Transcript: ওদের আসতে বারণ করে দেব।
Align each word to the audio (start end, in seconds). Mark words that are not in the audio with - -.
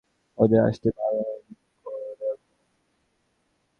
ওদের 0.37 0.59
আসতে 0.65 0.89
বারণ 0.97 1.23
করে 1.85 2.11
দেব। 2.19 2.37